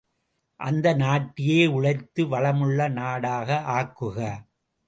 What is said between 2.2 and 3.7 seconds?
வளமுள்ள நாடாக